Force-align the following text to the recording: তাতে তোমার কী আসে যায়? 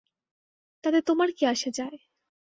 তাতে 0.83 0.99
তোমার 1.01 1.29
কী 1.37 1.43
আসে 1.45 1.69
যায়? 1.71 1.97